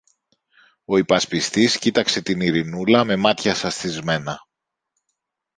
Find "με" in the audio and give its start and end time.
3.03-3.15